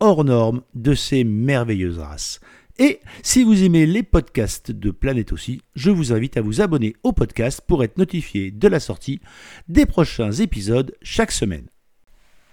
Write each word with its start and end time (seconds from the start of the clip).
hors 0.00 0.24
norme 0.24 0.62
de 0.74 0.94
ces 0.94 1.24
merveilleuses 1.24 1.98
races. 1.98 2.40
Et 2.78 3.00
si 3.22 3.44
vous 3.44 3.62
aimez 3.62 3.84
les 3.84 4.02
podcasts 4.02 4.70
de 4.70 4.90
Planète 4.90 5.32
aussi, 5.32 5.60
je 5.74 5.90
vous 5.90 6.14
invite 6.14 6.38
à 6.38 6.40
vous 6.40 6.62
abonner 6.62 6.96
au 7.02 7.12
podcast 7.12 7.60
pour 7.66 7.84
être 7.84 7.98
notifié 7.98 8.50
de 8.50 8.68
la 8.68 8.80
sortie 8.80 9.20
des 9.68 9.84
prochains 9.84 10.32
épisodes 10.32 10.94
chaque 11.02 11.30
semaine. 11.30 11.66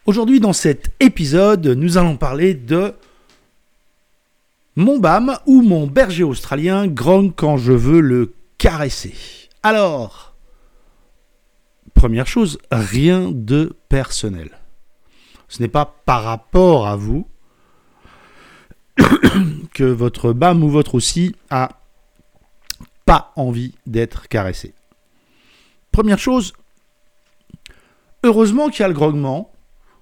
Aujourd'hui, 0.05 0.39
dans 0.39 0.53
cet 0.53 0.91
épisode, 0.99 1.67
nous 1.67 1.97
allons 1.97 2.17
parler 2.17 2.53
de 2.53 2.93
mon 4.75 4.99
BAM 4.99 5.37
ou 5.45 5.61
mon 5.61 5.87
berger 5.87 6.23
australien 6.23 6.87
grogne 6.87 7.31
quand 7.31 7.57
je 7.57 7.73
veux 7.73 7.99
le 7.99 8.33
caresser. 8.57 9.15
Alors, 9.63 10.35
première 11.93 12.27
chose, 12.27 12.59
rien 12.71 13.31
de 13.31 13.75
personnel. 13.89 14.51
Ce 15.47 15.61
n'est 15.61 15.67
pas 15.67 15.95
par 16.05 16.23
rapport 16.23 16.87
à 16.87 16.95
vous, 16.95 17.27
que 19.73 19.83
votre 19.83 20.33
BAM 20.33 20.63
ou 20.63 20.69
votre 20.69 20.95
aussi 20.95 21.35
a 21.49 21.69
pas 23.05 23.31
envie 23.35 23.73
d'être 23.85 24.27
caressé. 24.27 24.73
Première 25.91 26.19
chose, 26.19 26.53
heureusement 28.23 28.69
qu'il 28.69 28.81
y 28.81 28.83
a 28.83 28.89
le 28.89 28.93
grognement 28.93 29.51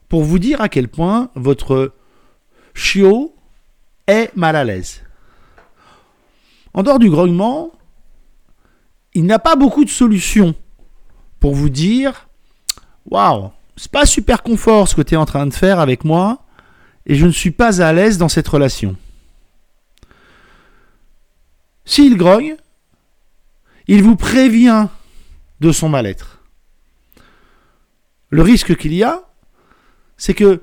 pour 0.09 0.23
vous 0.23 0.39
dire 0.39 0.61
à 0.61 0.69
quel 0.69 0.87
point 0.87 1.29
votre 1.35 1.93
chiot 2.73 3.35
est 4.07 4.35
mal 4.35 4.55
à 4.55 4.63
l'aise. 4.63 5.03
En 6.73 6.83
dehors 6.83 6.99
du 6.99 7.09
grognement, 7.09 7.71
il 9.13 9.25
n'a 9.25 9.39
pas 9.39 9.55
beaucoup 9.55 9.85
de 9.85 9.89
solutions 9.89 10.55
pour 11.39 11.55
vous 11.55 11.69
dire 11.69 12.27
Waouh, 13.09 13.51
c'est 13.77 13.91
pas 13.91 14.05
super 14.05 14.43
confort 14.43 14.87
ce 14.87 14.95
que 14.95 15.01
tu 15.01 15.13
es 15.13 15.17
en 15.17 15.25
train 15.25 15.45
de 15.45 15.53
faire 15.53 15.79
avec 15.79 16.03
moi, 16.03 16.39
et 17.05 17.15
je 17.15 17.25
ne 17.25 17.31
suis 17.31 17.51
pas 17.51 17.81
à 17.81 17.93
l'aise 17.93 18.17
dans 18.17 18.29
cette 18.29 18.47
relation. 18.47 18.95
S'il 21.85 22.17
grogne, 22.17 22.55
il 23.87 24.03
vous 24.03 24.15
prévient 24.15 24.87
de 25.59 25.71
son 25.71 25.89
mal-être. 25.89 26.43
Le 28.29 28.41
risque 28.41 28.75
qu'il 28.75 28.93
y 28.93 29.03
a, 29.03 29.23
c'est 30.17 30.33
que 30.33 30.61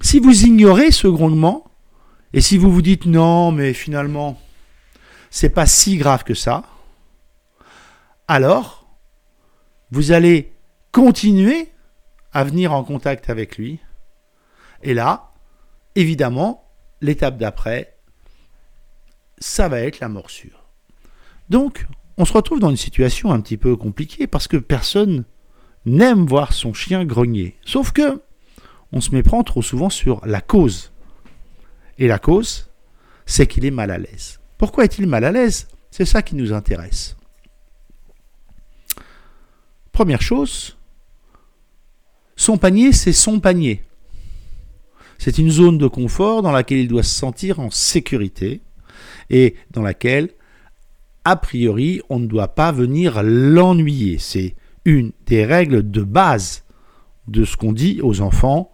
si 0.00 0.20
vous 0.20 0.44
ignorez 0.44 0.90
ce 0.90 1.08
grognement, 1.08 1.70
et 2.32 2.40
si 2.40 2.58
vous 2.58 2.70
vous 2.70 2.82
dites 2.82 3.06
non, 3.06 3.52
mais 3.52 3.72
finalement, 3.72 4.40
c'est 5.30 5.50
pas 5.50 5.66
si 5.66 5.96
grave 5.96 6.24
que 6.24 6.34
ça, 6.34 6.64
alors 8.28 8.86
vous 9.90 10.12
allez 10.12 10.52
continuer 10.92 11.68
à 12.32 12.44
venir 12.44 12.72
en 12.72 12.84
contact 12.84 13.30
avec 13.30 13.56
lui. 13.58 13.78
Et 14.82 14.94
là, 14.94 15.32
évidemment, 15.94 16.70
l'étape 17.00 17.36
d'après, 17.36 17.96
ça 19.42 19.68
va 19.68 19.80
être 19.80 20.00
la 20.00 20.08
morsure. 20.08 20.64
Donc, 21.50 21.86
on 22.16 22.24
se 22.24 22.32
retrouve 22.32 22.60
dans 22.60 22.70
une 22.70 22.76
situation 22.76 23.32
un 23.32 23.40
petit 23.40 23.56
peu 23.56 23.76
compliquée 23.76 24.26
parce 24.26 24.48
que 24.48 24.56
personne 24.56 25.24
n'aime 25.84 26.26
voir 26.26 26.52
son 26.52 26.72
chien 26.72 27.04
grogner. 27.04 27.56
Sauf 27.64 27.92
que 27.92 28.22
on 28.92 29.00
se 29.00 29.10
méprend 29.10 29.42
trop 29.42 29.62
souvent 29.62 29.90
sur 29.90 30.24
la 30.24 30.40
cause. 30.40 30.92
Et 31.98 32.06
la 32.06 32.18
cause, 32.18 32.70
c'est 33.26 33.46
qu'il 33.46 33.64
est 33.64 33.70
mal 33.70 33.90
à 33.90 33.98
l'aise. 33.98 34.40
Pourquoi 34.58 34.84
est-il 34.84 35.06
mal 35.06 35.24
à 35.24 35.32
l'aise? 35.32 35.68
C'est 35.90 36.04
ça 36.04 36.22
qui 36.22 36.36
nous 36.36 36.52
intéresse. 36.52 37.16
Première 39.90 40.22
chose, 40.22 40.78
son 42.36 42.58
panier, 42.58 42.92
c'est 42.92 43.12
son 43.12 43.40
panier. 43.40 43.82
C'est 45.18 45.38
une 45.38 45.50
zone 45.50 45.78
de 45.78 45.86
confort 45.86 46.42
dans 46.42 46.52
laquelle 46.52 46.78
il 46.78 46.88
doit 46.88 47.02
se 47.02 47.14
sentir 47.14 47.60
en 47.60 47.70
sécurité 47.70 48.60
et 49.30 49.54
dans 49.70 49.82
laquelle, 49.82 50.30
a 51.24 51.36
priori, 51.36 52.00
on 52.08 52.18
ne 52.18 52.26
doit 52.26 52.48
pas 52.48 52.72
venir 52.72 53.22
l'ennuyer. 53.22 54.18
C'est 54.18 54.54
une 54.84 55.12
des 55.26 55.44
règles 55.44 55.90
de 55.90 56.02
base 56.02 56.64
de 57.28 57.44
ce 57.44 57.56
qu'on 57.56 57.72
dit 57.72 58.00
aux 58.02 58.20
enfants. 58.20 58.72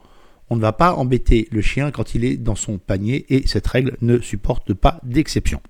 On 0.50 0.56
ne 0.56 0.60
va 0.60 0.72
pas 0.72 0.94
embêter 0.94 1.46
le 1.50 1.60
chien 1.60 1.90
quand 1.90 2.14
il 2.14 2.24
est 2.24 2.36
dans 2.36 2.54
son 2.54 2.78
panier 2.78 3.26
et 3.28 3.46
cette 3.46 3.66
règle 3.66 3.96
ne 4.00 4.18
supporte 4.20 4.72
pas 4.72 4.98
d'exception. 5.02 5.60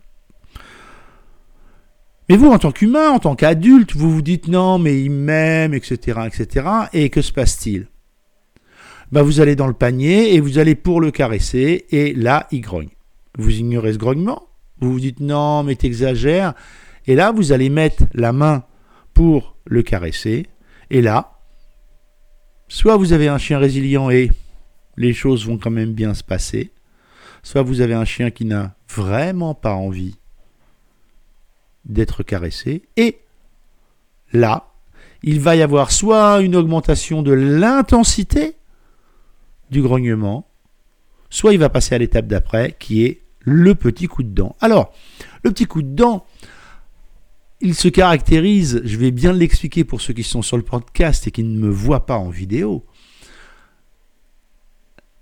Mais 2.28 2.36
vous, 2.36 2.50
en 2.50 2.58
tant 2.58 2.72
qu'humain, 2.72 3.10
en 3.10 3.18
tant 3.18 3.34
qu'adulte, 3.34 3.96
vous 3.96 4.10
vous 4.10 4.22
dites 4.22 4.48
non, 4.48 4.78
mais 4.78 5.02
il 5.02 5.10
m'aime, 5.10 5.72
etc., 5.72 6.20
etc. 6.26 6.66
Et 6.92 7.08
que 7.08 7.22
se 7.22 7.32
passe-t-il? 7.32 7.88
Bah, 9.10 9.22
vous 9.22 9.40
allez 9.40 9.56
dans 9.56 9.66
le 9.66 9.72
panier 9.72 10.34
et 10.34 10.40
vous 10.40 10.58
allez 10.58 10.74
pour 10.74 11.00
le 11.00 11.10
caresser, 11.10 11.86
et 11.90 12.12
là, 12.12 12.46
il 12.50 12.60
grogne. 12.60 12.90
Vous 13.38 13.50
ignorez 13.50 13.94
ce 13.94 13.98
grognement, 13.98 14.47
vous 14.80 14.92
vous 14.92 15.00
dites 15.00 15.20
non, 15.20 15.62
mais 15.62 15.76
t'exagères, 15.76 16.54
et 17.06 17.14
là, 17.14 17.32
vous 17.32 17.52
allez 17.52 17.70
mettre 17.70 18.04
la 18.12 18.32
main 18.32 18.64
pour 19.14 19.56
le 19.64 19.82
caresser, 19.82 20.46
et 20.90 21.02
là, 21.02 21.38
soit 22.68 22.96
vous 22.96 23.12
avez 23.12 23.28
un 23.28 23.38
chien 23.38 23.58
résilient 23.58 24.10
et 24.10 24.30
les 24.96 25.12
choses 25.12 25.46
vont 25.46 25.58
quand 25.58 25.70
même 25.70 25.92
bien 25.92 26.14
se 26.14 26.22
passer, 26.22 26.72
soit 27.42 27.62
vous 27.62 27.80
avez 27.80 27.94
un 27.94 28.04
chien 28.04 28.30
qui 28.30 28.44
n'a 28.44 28.76
vraiment 28.88 29.54
pas 29.54 29.74
envie 29.74 30.16
d'être 31.84 32.22
caressé, 32.22 32.82
et 32.96 33.18
là, 34.32 34.68
il 35.22 35.40
va 35.40 35.56
y 35.56 35.62
avoir 35.62 35.90
soit 35.90 36.40
une 36.40 36.54
augmentation 36.54 37.22
de 37.22 37.32
l'intensité 37.32 38.54
du 39.70 39.82
grognement, 39.82 40.46
soit 41.30 41.52
il 41.52 41.58
va 41.58 41.68
passer 41.68 41.94
à 41.94 41.98
l'étape 41.98 42.26
d'après, 42.26 42.76
qui 42.78 43.04
est 43.04 43.22
le 43.48 43.74
petit 43.74 44.06
coup 44.06 44.22
de 44.22 44.34
dent. 44.34 44.56
Alors, 44.60 44.92
le 45.42 45.50
petit 45.50 45.66
coup 45.66 45.82
de 45.82 45.94
dent, 45.94 46.26
il 47.60 47.74
se 47.74 47.88
caractérise, 47.88 48.82
je 48.84 48.96
vais 48.96 49.10
bien 49.10 49.32
l'expliquer 49.32 49.84
pour 49.84 50.00
ceux 50.00 50.12
qui 50.12 50.22
sont 50.22 50.42
sur 50.42 50.56
le 50.56 50.62
podcast 50.62 51.26
et 51.26 51.30
qui 51.30 51.42
ne 51.42 51.58
me 51.58 51.68
voient 51.68 52.06
pas 52.06 52.16
en 52.16 52.28
vidéo, 52.28 52.86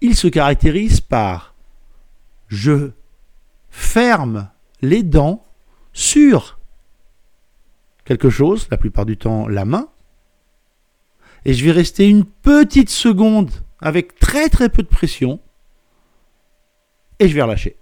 il 0.01 0.15
se 0.15 0.29
caractérise 0.29 1.01
par 1.01 1.55
je 2.49 2.91
ferme 3.71 4.51
les 4.83 5.03
dents 5.03 5.43
sur 5.93 6.59
quelque 8.05 8.31
chose, 8.31 8.69
la 8.71 8.77
plupart 8.77 9.07
du 9.07 9.17
temps 9.17 9.49
la 9.49 9.65
main, 9.65 9.89
et 11.45 11.55
je 11.55 11.65
vais 11.65 11.73
rester 11.73 12.09
une 12.09 12.25
petite 12.25 12.91
seconde 12.91 13.51
avec 13.81 14.19
très 14.19 14.49
très 14.49 14.69
peu 14.69 14.83
de 14.83 14.89
pression, 14.89 15.41
et 17.19 17.29
je 17.29 17.35
vais 17.35 17.43
relâcher. 17.43 17.77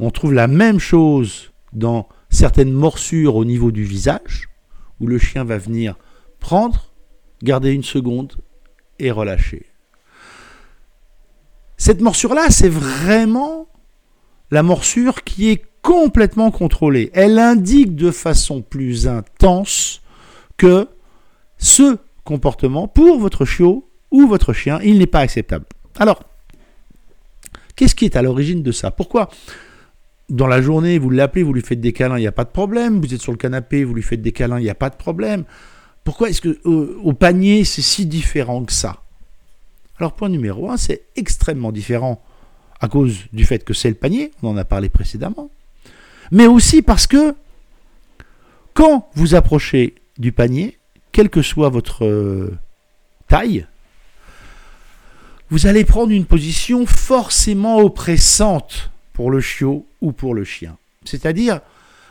On 0.00 0.10
trouve 0.10 0.32
la 0.32 0.48
même 0.48 0.78
chose 0.78 1.52
dans 1.72 2.08
certaines 2.30 2.72
morsures 2.72 3.36
au 3.36 3.44
niveau 3.44 3.70
du 3.70 3.84
visage, 3.84 4.48
où 5.00 5.06
le 5.06 5.18
chien 5.18 5.44
va 5.44 5.58
venir 5.58 5.96
prendre, 6.40 6.92
garder 7.42 7.72
une 7.72 7.84
seconde 7.84 8.34
et 8.98 9.10
relâcher. 9.10 9.66
Cette 11.76 12.00
morsure-là, 12.00 12.50
c'est 12.50 12.68
vraiment 12.68 13.68
la 14.50 14.62
morsure 14.62 15.22
qui 15.24 15.50
est 15.50 15.64
complètement 15.82 16.50
contrôlée. 16.50 17.10
Elle 17.12 17.38
indique 17.38 17.94
de 17.94 18.10
façon 18.10 18.62
plus 18.62 19.06
intense 19.06 20.00
que 20.56 20.88
ce 21.58 21.98
comportement 22.24 22.88
pour 22.88 23.18
votre 23.18 23.44
chiot 23.44 23.88
ou 24.10 24.26
votre 24.26 24.52
chien, 24.52 24.80
il 24.82 24.98
n'est 24.98 25.06
pas 25.06 25.20
acceptable. 25.20 25.66
Alors, 25.98 26.22
qu'est-ce 27.76 27.94
qui 27.94 28.04
est 28.04 28.16
à 28.16 28.22
l'origine 28.22 28.62
de 28.62 28.72
ça? 28.72 28.90
Pourquoi? 28.90 29.28
Dans 30.30 30.46
la 30.46 30.62
journée, 30.62 30.98
vous 30.98 31.10
l'appelez, 31.10 31.42
vous 31.42 31.52
lui 31.52 31.62
faites 31.62 31.80
des 31.80 31.92
câlins, 31.92 32.18
il 32.18 32.22
n'y 32.22 32.26
a 32.26 32.32
pas 32.32 32.44
de 32.44 32.50
problème. 32.50 33.00
Vous 33.00 33.12
êtes 33.12 33.20
sur 33.20 33.32
le 33.32 33.38
canapé, 33.38 33.84
vous 33.84 33.94
lui 33.94 34.02
faites 34.02 34.22
des 34.22 34.32
câlins, 34.32 34.58
il 34.58 34.62
n'y 34.62 34.70
a 34.70 34.74
pas 34.74 34.90
de 34.90 34.96
problème. 34.96 35.44
Pourquoi 36.02 36.30
est-ce 36.30 36.40
que 36.40 36.58
au, 36.64 37.12
panier, 37.12 37.64
c'est 37.64 37.82
si 37.82 38.06
différent 38.06 38.64
que 38.64 38.72
ça? 38.72 39.02
Alors, 39.98 40.14
point 40.14 40.28
numéro 40.28 40.70
un, 40.70 40.76
c'est 40.76 41.02
extrêmement 41.16 41.72
différent 41.72 42.22
à 42.80 42.88
cause 42.88 43.20
du 43.32 43.44
fait 43.44 43.64
que 43.64 43.72
c'est 43.72 43.88
le 43.88 43.94
panier, 43.94 44.32
on 44.42 44.50
en 44.50 44.56
a 44.56 44.64
parlé 44.64 44.88
précédemment, 44.88 45.50
mais 46.30 46.46
aussi 46.46 46.82
parce 46.82 47.06
que 47.06 47.34
quand 48.74 49.08
vous 49.14 49.34
approchez 49.34 49.94
du 50.18 50.32
panier, 50.32 50.78
quelle 51.12 51.30
que 51.30 51.42
soit 51.42 51.68
votre 51.68 52.04
euh, 52.04 52.58
taille, 53.28 53.66
vous 55.48 55.66
allez 55.66 55.84
prendre 55.84 56.10
une 56.10 56.24
position 56.24 56.84
forcément 56.84 57.78
oppressante 57.78 58.90
pour 59.14 59.30
le 59.30 59.40
chiot 59.40 59.86
ou 60.02 60.12
pour 60.12 60.34
le 60.34 60.44
chien. 60.44 60.76
C'est-à-dire, 61.06 61.60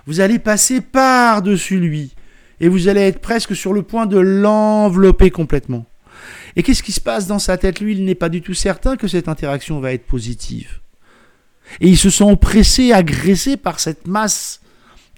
vous 0.08 0.20
allez 0.20 0.40
passer 0.40 0.82
par-dessus 0.82 1.80
lui 1.80 2.16
et 2.60 2.68
vous 2.68 2.88
allez 2.88 3.02
être 3.02 3.20
presque 3.20 3.56
sur 3.56 3.74
le 3.74 3.84
point 3.84 4.08
de 4.08 4.18
l'envelopper 4.18 5.30
complètement. 5.30 5.86
Et 6.56 6.64
qu'est-ce 6.64 6.84
qui 6.84 6.92
se 6.92 7.02
passe 7.02 7.28
dans 7.28 7.40
sa 7.40 7.58
tête? 7.58 7.80
Lui, 7.80 7.94
il 7.94 8.06
n'est 8.06 8.16
pas 8.16 8.30
du 8.30 8.42
tout 8.42 8.54
certain 8.54 8.96
que 8.96 9.08
cette 9.08 9.28
interaction 9.28 9.80
va 9.80 9.94
être 9.94 10.06
positive. 10.06 10.80
Et 11.82 11.90
il 11.90 11.98
se 11.98 12.10
sent 12.10 12.24
oppressé, 12.24 12.94
agressé 12.94 13.58
par 13.58 13.80
cette 13.80 14.08
masse 14.08 14.62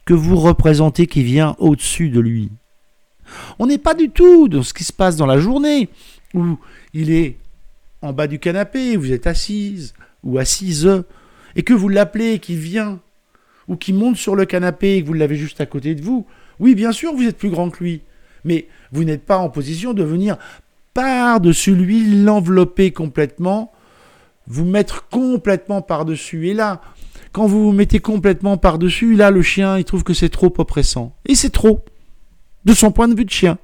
que 0.06 0.14
vous 0.14 0.38
représentez 0.38 1.08
qui 1.08 1.24
vient 1.24 1.56
au-dessus 1.60 2.10
de 2.10 2.20
lui. 2.20 2.52
On 3.60 3.68
n'est 3.68 3.80
pas 3.80 3.94
du 3.94 4.10
tout 4.10 4.48
dans 4.48 4.64
ce 4.64 4.74
qui 4.74 4.84
se 4.84 4.94
passe 4.94 5.18
dans 5.18 5.26
la 5.26 5.40
journée, 5.40 5.90
où 6.34 6.58
il 6.94 7.12
est 7.12 7.38
en 8.02 8.14
bas 8.14 8.28
du 8.28 8.40
canapé, 8.40 8.98
vous 8.98 9.12
êtes 9.12 9.28
assise 9.28 9.94
ou 10.24 10.38
assise, 10.38 11.04
et 11.56 11.64
que 11.64 11.74
vous 11.74 11.90
l'appelez, 11.90 12.40
qui 12.40 12.56
vient, 12.56 13.00
ou 13.68 13.76
qui 13.76 13.94
monte 13.94 14.18
sur 14.18 14.36
le 14.36 14.46
canapé 14.46 14.96
et 14.96 15.02
que 15.02 15.08
vous 15.08 15.14
l'avez 15.14 15.36
juste 15.36 15.62
à 15.62 15.66
côté 15.66 15.96
de 15.96 16.02
vous. 16.02 16.26
Oui, 16.60 16.76
bien 16.76 16.92
sûr, 16.92 17.14
vous 17.14 17.28
êtes 17.28 17.38
plus 17.38 17.50
grand 17.50 17.70
que 17.70 17.84
lui, 17.84 18.02
mais 18.44 18.68
vous 18.92 19.04
n'êtes 19.04 19.26
pas 19.26 19.38
en 19.38 19.50
position 19.50 19.94
de 19.94 20.04
venir 20.04 20.38
par-dessus 20.94 21.76
lui, 21.76 22.24
l'envelopper 22.24 22.92
complètement, 22.92 23.74
vous 24.48 24.66
mettre 24.66 25.10
complètement 25.10 25.82
par-dessus. 25.82 26.48
Et 26.48 26.54
là, 26.54 26.82
quand 27.34 27.48
vous 27.48 27.66
vous 27.66 27.72
mettez 27.74 28.00
complètement 28.00 28.58
par-dessus, 28.58 29.16
là, 29.16 29.30
le 29.30 29.42
chien, 29.42 29.78
il 29.78 29.84
trouve 29.84 30.04
que 30.04 30.14
c'est 30.14 30.30
trop 30.30 30.54
oppressant. 30.58 31.16
Et 31.26 31.36
c'est 31.36 31.50
trop. 31.50 31.84
De 32.64 32.74
son 32.74 32.92
point 32.92 33.08
de 33.08 33.16
vue 33.16 33.26
de 33.26 33.30
chien. 33.30 33.58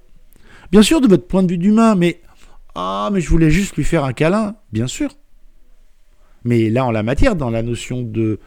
Bien 0.72 0.82
sûr, 0.82 1.02
de 1.02 1.08
votre 1.08 1.26
point 1.26 1.42
de 1.42 1.50
vue 1.50 1.58
d'humain, 1.58 1.96
mais. 1.96 2.22
Ah, 2.76 3.10
mais 3.12 3.22
je 3.22 3.30
voulais 3.30 3.50
juste 3.50 3.76
lui 3.78 3.84
faire 3.84 4.04
un 4.04 4.14
câlin, 4.14 4.56
bien 4.72 4.88
sûr. 4.88 5.12
Mais 6.44 6.70
là, 6.70 6.86
en 6.86 6.92
la 6.92 7.04
matière, 7.04 7.36
dans 7.36 7.50
la 7.50 7.64
notion 7.64 8.02
de 8.02 8.40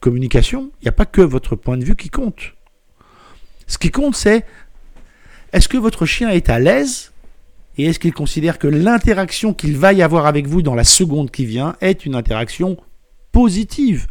communication, 0.00 0.70
il 0.80 0.84
n'y 0.84 0.88
a 0.88 0.92
pas 0.92 1.06
que 1.06 1.20
votre 1.20 1.56
point 1.56 1.76
de 1.76 1.84
vue 1.84 1.96
qui 1.96 2.08
compte. 2.08 2.54
Ce 3.66 3.78
qui 3.78 3.90
compte, 3.90 4.16
c'est 4.16 4.44
est-ce 5.52 5.68
que 5.68 5.76
votre 5.76 6.06
chien 6.06 6.30
est 6.30 6.48
à 6.48 6.58
l'aise 6.58 7.12
et 7.76 7.84
est-ce 7.84 7.98
qu'il 7.98 8.12
considère 8.12 8.58
que 8.58 8.66
l'interaction 8.66 9.54
qu'il 9.54 9.76
va 9.76 9.92
y 9.92 10.02
avoir 10.02 10.26
avec 10.26 10.46
vous 10.46 10.62
dans 10.62 10.74
la 10.74 10.84
seconde 10.84 11.30
qui 11.30 11.46
vient 11.46 11.76
est 11.80 12.04
une 12.06 12.14
interaction 12.14 12.76
positive? 13.30 14.06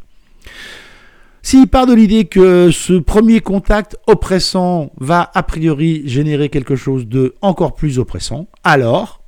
S'il 1.42 1.68
part 1.68 1.86
de 1.86 1.94
l'idée 1.94 2.26
que 2.26 2.72
ce 2.72 2.94
premier 2.94 3.40
contact 3.40 3.98
oppressant 4.06 4.92
va 4.98 5.32
a 5.34 5.44
priori 5.44 6.04
générer 6.06 6.50
quelque 6.50 6.76
chose 6.76 7.08
de 7.08 7.36
encore 7.42 7.74
plus 7.74 8.00
oppressant, 8.00 8.48
alors, 8.64 9.22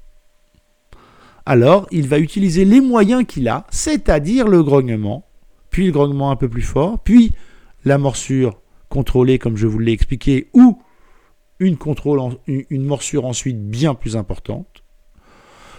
alors 1.49 1.87
il 1.89 2.07
va 2.07 2.19
utiliser 2.19 2.63
les 2.63 2.79
moyens 2.79 3.25
qu'il 3.25 3.47
a, 3.47 3.65
c'est-à-dire 3.71 4.47
le 4.47 4.61
grognement, 4.61 5.25
puis 5.71 5.87
le 5.87 5.91
grognement 5.91 6.29
un 6.29 6.35
peu 6.35 6.47
plus 6.47 6.61
fort, 6.61 6.99
puis 6.99 7.31
la 7.85 7.97
morsure 7.97 8.61
contrôlée 8.87 9.39
comme 9.39 9.57
je 9.57 9.65
vous 9.65 9.79
l'ai 9.79 9.91
expliqué, 9.91 10.49
ou 10.53 10.79
une, 11.59 11.75
morsure 12.85 13.25
ensuite 13.25 13.67
bien 13.67 13.95
plus 13.95 14.15
importante, 14.15 14.83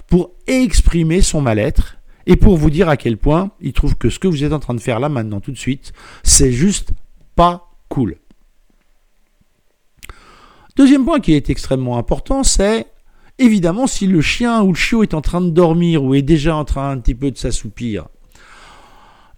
pour 0.09 0.33
exprimer 0.49 1.21
son 1.21 1.41
mal-être 1.41 1.99
et 2.27 2.35
pour 2.35 2.57
vous 2.57 2.71
dire 2.71 2.89
à 2.89 2.97
quel 2.97 3.17
point 3.17 3.53
il 3.61 3.73
trouve 3.73 3.95
que 3.95 4.11
ce 4.11 4.19
que 4.19 4.27
vous 4.27 4.43
êtes 4.43 4.53
en 4.53 4.59
train 4.59 4.75
de 4.75 4.81
faire 4.81 4.99
là 4.99 5.09
maintenant 5.09 5.39
tout 5.39 5.53
de 5.53 5.57
suite, 5.57 5.93
c'est 6.25 6.51
juste 6.51 6.91
pas 7.37 7.71
cool. 7.89 8.17
Deuxième 10.75 11.05
point 11.05 11.21
qui 11.21 11.35
est 11.35 11.49
extrêmement 11.49 11.97
important, 11.97 12.43
c'est 12.43 12.89
évidemment 13.41 13.87
si 13.87 14.07
le 14.07 14.21
chien 14.21 14.63
ou 14.63 14.69
le 14.69 14.75
chiot 14.75 15.03
est 15.03 15.15
en 15.15 15.21
train 15.21 15.41
de 15.41 15.51
dormir 15.51 16.05
ou 16.05 16.15
est 16.15 16.23
déjà 16.23 16.55
en 16.55 16.65
train 16.65 16.91
un 16.91 16.99
petit 16.99 17.15
peu 17.15 17.31
de 17.31 17.39
s'assoupir, 17.39 18.07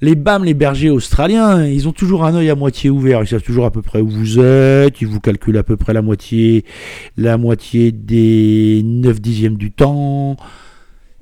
les 0.02 0.16
BAM, 0.16 0.44
les 0.44 0.54
bergers 0.54 0.90
australiens, 0.90 1.64
ils 1.64 1.86
ont 1.86 1.92
toujours 1.92 2.24
un 2.24 2.34
œil 2.34 2.50
à 2.50 2.56
moitié 2.56 2.90
ouvert. 2.90 3.22
Ils 3.22 3.28
savent 3.28 3.42
toujours 3.42 3.66
à 3.66 3.70
peu 3.70 3.82
près 3.82 4.00
où 4.00 4.08
vous 4.08 4.40
êtes. 4.40 5.00
Ils 5.00 5.06
vous 5.06 5.20
calculent 5.20 5.58
à 5.58 5.62
peu 5.62 5.76
près 5.76 5.92
la 5.92 6.02
moitié, 6.02 6.64
la 7.16 7.38
moitié 7.38 7.92
des 7.92 8.82
9 8.84 9.20
dixièmes 9.20 9.56
du 9.56 9.70
temps. 9.70 10.36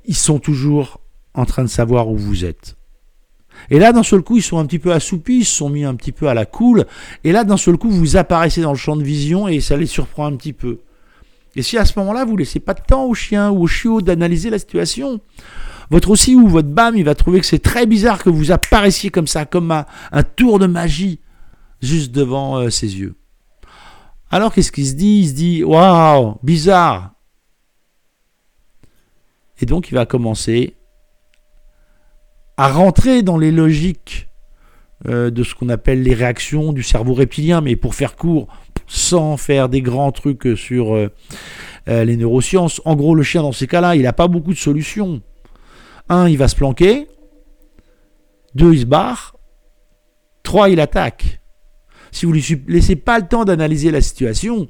Ils 0.06 0.17
sont 0.17 0.38
toujours 0.38 1.03
en 1.35 1.44
train 1.44 1.62
de 1.62 1.69
savoir 1.69 2.09
où 2.09 2.17
vous 2.17 2.47
êtes. 2.47 2.79
Et 3.69 3.79
là, 3.79 3.93
d'un 3.93 4.03
seul 4.03 4.23
coup, 4.23 4.38
ils 4.38 4.43
sont 4.43 4.59
un 4.59 4.65
petit 4.65 4.79
peu 4.79 4.93
assoupis, 4.93 5.41
ils 5.41 5.44
se 5.44 5.56
sont 5.56 5.69
mis 5.69 5.85
un 5.85 5.94
petit 5.94 6.12
peu 6.12 6.29
à 6.29 6.35
la 6.35 6.47
cool. 6.47 6.87
Et 7.23 7.33
là, 7.33 7.44
d'un 7.44 7.59
seul 7.59 7.76
coup, 7.76 7.91
vous 7.91 8.17
apparaissez 8.17 8.62
dans 8.62 8.73
le 8.73 8.79
champ 8.79 8.97
de 8.97 9.05
vision 9.05 9.47
et 9.47 9.61
ça 9.61 9.76
les 9.76 9.85
surprend 9.85 10.25
un 10.25 10.37
petit 10.37 10.55
peu. 10.55 10.79
Et 11.61 11.62
si 11.62 11.77
à 11.77 11.85
ce 11.85 11.99
moment-là, 11.99 12.25
vous 12.25 12.39
laissez 12.39 12.59
pas 12.59 12.73
de 12.73 12.81
temps 12.81 13.05
au 13.05 13.12
chien 13.12 13.51
ou 13.51 13.65
au 13.65 13.67
chiot 13.67 14.01
d'analyser 14.01 14.49
la 14.49 14.59
situation, 14.59 15.21
votre 15.91 16.09
aussi 16.09 16.35
ou 16.35 16.49
votre 16.49 16.71
BAM, 16.71 16.97
il 16.97 17.05
va 17.05 17.15
trouver 17.15 17.39
que 17.39 17.45
c'est 17.45 17.59
très 17.59 17.85
bizarre 17.85 18.23
que 18.23 18.31
vous 18.31 18.51
apparaissiez 18.51 19.11
comme 19.11 19.27
ça, 19.27 19.45
comme 19.45 19.71
un, 19.71 20.23
tour 20.23 20.59
de 20.59 20.67
magie, 20.67 21.21
juste 21.83 22.12
devant 22.12 22.57
euh, 22.57 22.71
ses 22.71 22.99
yeux. 22.99 23.15
Alors 24.31 24.55
qu'est-ce 24.55 24.73
qu'il 24.73 24.87
se 24.87 24.95
dit? 24.95 25.19
Il 25.19 25.29
se 25.29 25.35
dit 25.35 25.62
Waouh, 25.62 26.39
bizarre 26.43 27.12
Et 29.61 29.67
donc 29.67 29.91
il 29.91 29.95
va 29.95 30.07
commencer 30.07 30.77
à 32.57 32.69
rentrer 32.69 33.23
dans 33.23 33.37
les 33.37 33.53
logiques 33.53 34.31
euh, 35.07 35.31
de 35.31 35.43
ce 35.43 35.55
qu'on 35.55 35.69
appelle 35.69 36.03
les 36.03 36.15
réactions 36.15 36.73
du 36.73 36.83
cerveau 36.83 37.12
reptilien, 37.12 37.61
mais 37.61 37.77
pour 37.77 37.95
faire 37.95 38.17
court, 38.17 38.49
sans 38.92 39.37
faire 39.37 39.69
des 39.69 39.82
grands 39.82 40.10
trucs 40.10 40.58
sur 40.58 40.96
euh, 40.96 41.08
les 41.87 42.16
neurosciences. 42.16 42.82
En 42.84 42.96
gros, 42.96 43.14
le 43.14 43.22
chien, 43.22 43.42
dans 43.42 43.52
ces 43.52 43.69
cas-là, 43.69 43.94
il 43.94 44.02
n'a 44.02 44.12
pas 44.12 44.26
beaucoup 44.26 44.52
de 44.52 44.58
solutions. 44.58 45.22
Un, 46.08 46.28
il 46.28 46.37
va 46.37 46.48
se 46.48 46.56
planquer. 46.56 47.06
Deux, 48.56 48.75
il 48.75 48.81
se 48.81 48.84
barre. 48.87 49.37
Trois, 50.42 50.70
il 50.70 50.81
attaque. 50.81 51.40
Si 52.10 52.26
vous 52.26 52.32
ne 52.32 52.38
lui 52.38 52.62
laissez 52.66 52.96
pas 52.96 53.20
le 53.20 53.28
temps 53.28 53.44
d'analyser 53.44 53.92
la 53.92 54.00
situation, 54.00 54.69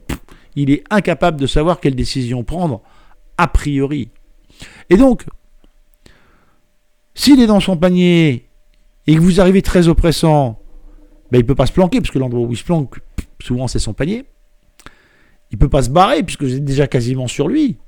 il 0.55 0.71
est 0.71 0.85
incapable 0.91 1.41
de 1.41 1.47
savoir 1.47 1.81
quelle 1.81 1.95
décision 1.95 2.45
prendre 2.45 2.83
a 3.39 3.49
priori. 3.49 4.11
Et 4.91 4.99
donc, 4.99 5.25
s'il 7.15 7.41
est 7.41 7.47
dans 7.47 7.61
son 7.61 7.79
panier 7.79 8.51
et 9.07 9.15
que 9.15 9.21
vous 9.21 9.41
arrivez 9.41 9.63
très 9.63 9.89
oppressant, 9.89 10.61
ben 11.33 11.39
il 11.39 11.43
ne 11.43 11.47
peut 11.47 11.55
pas 11.55 11.65
se 11.65 11.73
planquer, 11.73 12.01
parce 12.03 12.11
que 12.11 12.19
l'endroit 12.19 12.47
où 12.47 12.53
il 12.53 12.57
se 12.59 12.65
planque, 12.65 13.01
souvent 13.41 13.69
c'est 13.69 13.79
son 13.79 13.93
panier. 13.93 14.25
Il 15.51 15.59
peut 15.59 15.69
pas 15.69 15.83
se 15.83 15.91
barrer, 15.91 16.23
puisque 16.23 16.45
vous 16.45 16.55
êtes 16.55 16.65
déjà 16.65 16.87
quasiment 16.87 17.27
sur 17.27 17.49
lui. 17.49 17.79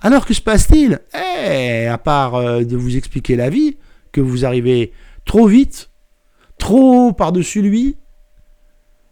Alors 0.00 0.24
que 0.26 0.34
se 0.34 0.40
passe-t-il? 0.40 1.00
Eh, 1.14 1.86
à 1.86 1.98
part 1.98 2.34
euh, 2.34 2.64
de 2.64 2.76
vous 2.76 2.96
expliquer 2.96 3.36
la 3.36 3.50
vie, 3.50 3.76
que 4.12 4.20
vous 4.20 4.44
arrivez 4.44 4.92
trop 5.24 5.46
vite, 5.46 5.90
trop 6.58 7.12
par-dessus 7.12 7.62
lui, 7.62 7.96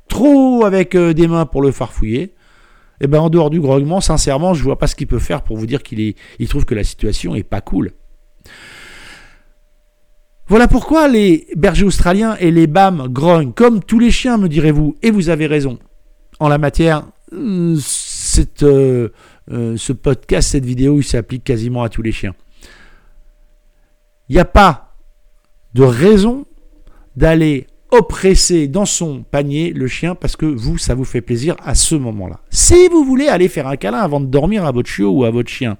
trop 0.09 0.65
avec 0.65 0.95
euh, 0.95 1.15
des 1.15 1.27
mains 1.27 1.47
pour 1.47 1.63
le 1.63 1.73
farfouiller, 1.73 2.35
eh 3.01 3.07
ben 3.07 3.21
en 3.21 3.31
dehors 3.31 3.51
du 3.51 3.61
grognement, 3.61 4.01
sincèrement, 4.01 4.53
je 4.53 4.63
vois 4.63 4.79
pas 4.79 4.87
ce 4.87 4.95
qu'il 4.95 5.07
peut 5.07 5.19
faire 5.19 5.43
pour 5.43 5.57
vous 5.57 5.67
dire 5.67 5.83
qu'il 5.83 6.15
il 6.39 6.49
trouve 6.49 6.65
que 6.65 6.75
la 6.75 6.85
situation 6.85 7.35
est 7.35 7.43
pas 7.43 7.61
cool. 7.61 7.93
Voilà 10.51 10.67
pourquoi 10.67 11.07
les 11.07 11.47
bergers 11.55 11.85
australiens 11.85 12.37
et 12.41 12.51
les 12.51 12.67
BAM 12.67 13.07
grognent 13.07 13.53
comme 13.53 13.85
tous 13.85 14.01
les 14.01 14.11
chiens, 14.11 14.37
me 14.37 14.49
direz-vous, 14.49 14.97
et 15.01 15.13
vous 15.13 15.29
avez 15.29 15.47
raison. 15.47 15.79
En 16.41 16.49
la 16.49 16.59
matière, 16.59 17.05
euh, 17.33 17.77
c'est 17.81 18.65
euh, 18.65 19.11
ce 19.47 19.93
podcast, 19.93 20.49
cette 20.49 20.65
vidéo, 20.65 20.99
il 20.99 21.05
s'applique 21.05 21.45
quasiment 21.45 21.85
à 21.85 21.89
tous 21.89 22.03
les 22.03 22.11
chiens. 22.11 22.35
Il 24.29 24.35
n'y 24.35 24.41
a 24.41 24.45
pas 24.45 24.97
de 25.75 25.85
raison 25.85 26.47
d'aller 27.15 27.69
oppresser 27.93 28.67
dans 28.67 28.87
son 28.87 29.23
panier 29.23 29.73
le 29.73 29.87
chien 29.87 30.17
parce 30.17 30.35
que 30.35 30.47
vous, 30.47 30.79
ça 30.79 30.97
vous 30.97 31.05
fait 31.05 31.21
plaisir 31.21 31.55
à 31.63 31.77
ce 31.77 31.95
moment-là. 31.95 32.41
Si 32.51 32.89
vous 32.89 33.05
voulez 33.05 33.29
aller 33.29 33.49
faire 33.49 33.69
un 33.69 33.77
câlin 33.77 33.99
avant 33.99 34.19
de 34.19 34.27
dormir 34.27 34.65
à 34.65 34.73
votre 34.73 34.89
chiot 34.89 35.13
ou 35.13 35.23
à 35.23 35.31
votre 35.31 35.49
chien, 35.49 35.79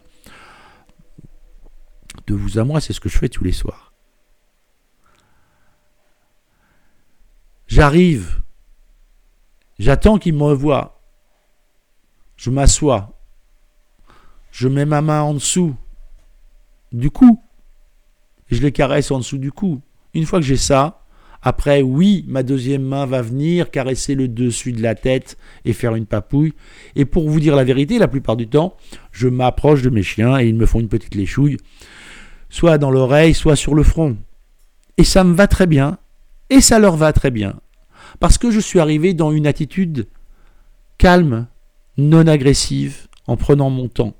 de 2.29 2.35
vous 2.35 2.61
à 2.61 2.63
moi, 2.63 2.81
c'est 2.81 2.93
ce 2.93 3.01
que 3.01 3.09
je 3.09 3.19
fais 3.19 3.29
tous 3.29 3.43
les 3.43 3.51
soirs. 3.51 3.90
J'arrive, 7.81 8.43
j'attends 9.79 10.19
qu'il 10.19 10.35
me 10.35 10.43
revoie, 10.43 11.01
je 12.37 12.51
m'assois, 12.51 13.19
je 14.51 14.69
mets 14.69 14.85
ma 14.85 15.01
main 15.01 15.23
en 15.23 15.33
dessous 15.33 15.75
du 16.93 17.11
cou. 17.11 17.41
Je 18.51 18.61
les 18.61 18.71
caresse 18.71 19.11
en 19.11 19.21
dessous 19.21 19.39
du 19.39 19.51
cou. 19.51 19.81
Une 20.13 20.27
fois 20.27 20.41
que 20.41 20.45
j'ai 20.45 20.59
ça, 20.59 21.07
après, 21.41 21.81
oui, 21.81 22.27
ma 22.29 22.43
deuxième 22.43 22.83
main 22.83 23.07
va 23.07 23.23
venir 23.23 23.71
caresser 23.71 24.15
le 24.15 24.29
dessus 24.29 24.73
de 24.73 24.83
la 24.83 24.95
tête 24.95 25.39
et 25.65 25.73
faire 25.73 25.95
une 25.95 26.05
papouille. 26.05 26.53
Et 26.97 27.07
pour 27.07 27.31
vous 27.31 27.41
dire 27.41 27.57
la 27.57 27.65
vérité, 27.65 27.99
la 27.99 28.09
plupart 28.09 28.37
du 28.37 28.47
temps, 28.47 28.77
je 29.11 29.27
m'approche 29.27 29.81
de 29.81 29.89
mes 29.89 30.03
chiens 30.03 30.39
et 30.39 30.47
ils 30.47 30.55
me 30.55 30.67
font 30.67 30.81
une 30.81 30.89
petite 30.91 31.15
léchouille, 31.15 31.57
soit 32.51 32.77
dans 32.77 32.91
l'oreille, 32.91 33.33
soit 33.33 33.57
sur 33.57 33.75
le 33.75 33.85
front. 33.85 34.19
Et 34.99 35.05
ça 35.05 35.25
me 35.25 35.33
va 35.33 35.47
très 35.47 35.67
bien, 35.67 35.97
et 36.51 36.61
ça 36.61 36.79
leur 36.79 36.97
va 36.97 37.15
très 37.15 37.31
bien. 37.31 37.59
Parce 38.21 38.39
que 38.39 38.51
je 38.51 38.61
suis 38.61 38.79
arrivé 38.79 39.15
dans 39.15 39.33
une 39.33 39.47
attitude 39.47 40.07
calme, 40.99 41.49
non 41.97 42.27
agressive, 42.27 43.09
en 43.27 43.37
prenant 43.37 43.71
mon 43.71 43.89
temps. 43.89 44.15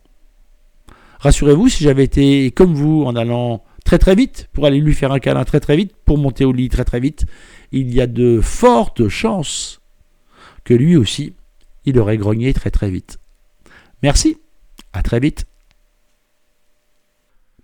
Rassurez-vous, 1.21 1.69
si 1.69 1.85
j'avais 1.85 2.05
été 2.05 2.51
comme 2.51 2.75
vous 2.75 3.05
en 3.05 3.15
allant 3.15 3.63
très 3.85 3.99
très 3.99 4.15
vite 4.15 4.49
pour 4.53 4.65
aller 4.65 4.81
lui 4.81 4.95
faire 4.95 5.13
un 5.13 5.19
câlin 5.19 5.45
très 5.45 5.61
très 5.61 5.77
vite, 5.77 5.95
pour 6.05 6.17
monter 6.17 6.45
au 6.45 6.53
lit 6.53 6.71
très 6.71 6.85
très 6.85 7.01
vite, 7.01 7.27
il 7.73 7.93
y 7.95 8.01
a 8.01 8.07
de 8.07 8.41
fortes 8.41 9.09
chances 9.09 9.81
que 10.65 10.73
lui 10.75 10.97
aussi, 10.97 11.35
il 11.85 11.99
aurait 11.99 12.17
grogné 12.17 12.53
très 12.55 12.71
très 12.71 12.91
vite. 12.91 13.19
Merci, 14.03 14.39
à 14.93 15.03
très 15.03 15.21
vite. 15.21 15.45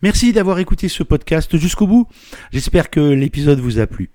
Merci 0.03 0.35
d'avoir 0.35 0.59
écouté 0.59 0.89
ce 0.89 1.03
podcast 1.03 1.57
jusqu'au 1.57 1.87
bout. 1.87 2.07
J'espère 2.53 2.91
que 2.91 3.01
l'épisode 3.01 3.59
vous 3.59 3.79
a 3.79 3.87
plu. 3.87 4.11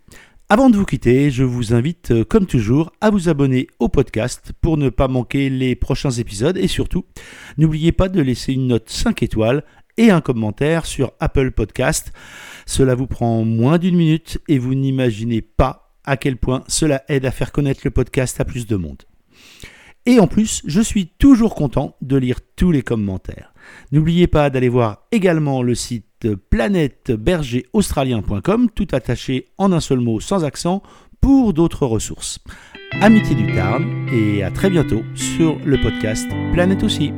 Avant 0.53 0.70
de 0.70 0.75
vous 0.75 0.84
quitter, 0.84 1.31
je 1.31 1.46
vous 1.46 1.74
invite, 1.74 2.12
euh, 2.12 2.25
comme 2.25 2.46
toujours, 2.46 2.91
à 3.00 3.10
vous 3.10 3.29
abonner 3.29 3.67
au 3.79 3.88
podcast 3.88 4.51
pour 4.60 4.75
ne 4.75 4.89
pas 4.89 5.08
manquer 5.08 5.50
les 5.50 5.75
prochains 5.75 6.12
épisodes 6.12 6.58
et 6.58 6.67
surtout, 6.67 7.05
n'oubliez 7.58 7.93
pas 7.93 8.10
de 8.10 8.22
laisser 8.22 8.51
une 8.51 8.67
note 8.67 8.89
5 8.89 9.24
étoiles 9.24 9.63
et 9.96 10.12
un 10.12 10.20
commentaire 10.20 10.86
sur 10.86 11.13
Apple 11.22 11.51
Podcast. 11.51 12.12
Cela 12.65 12.96
vous 12.96 13.08
prend 13.08 13.46
moins 13.46 13.77
d'une 13.77 13.96
minute 13.96 14.39
et 14.50 14.60
vous 14.60 14.75
n'imaginez 14.75 15.41
pas 15.41 15.96
à 16.03 16.17
quel 16.17 16.36
point 16.36 16.65
cela 16.67 17.05
aide 17.08 17.25
à 17.25 17.31
faire 17.31 17.53
connaître 17.53 17.84
le 17.86 17.91
podcast 17.91 18.41
à 18.41 18.43
plus 18.43 18.67
de 18.67 18.75
monde. 18.75 19.03
Et 20.05 20.20
en 20.20 20.27
plus, 20.27 20.62
je 20.65 20.81
suis 20.81 21.08
toujours 21.08 21.55
content 21.55 21.96
de 22.01 22.17
lire 22.17 22.39
tous 22.55 22.72
les 22.72 22.81
commentaires. 22.81 23.53
N'oubliez 23.91 24.25
pas 24.27 24.50
d'aller 24.50 24.70
voir 24.70 25.03
également 25.12 25.62
le 25.62 25.75
site 25.75 26.27
planètebergeraustralien.com, 26.50 28.70
tout 28.74 28.88
attaché 28.91 29.50
en 29.58 29.72
un 29.72 29.79
seul 29.79 30.00
mot 30.00 30.20
sans 30.20 30.43
accent, 30.43 30.81
pour 31.20 31.53
d'autres 31.53 31.86
ressources. 31.86 32.39
Amitié 33.00 33.36
du 33.36 33.53
Tarn 33.53 33.86
et 34.12 34.43
à 34.43 34.51
très 34.51 34.70
bientôt 34.70 35.03
sur 35.13 35.58
le 35.63 35.79
podcast 35.79 36.27
Planète 36.51 36.84
aussi. 36.84 37.13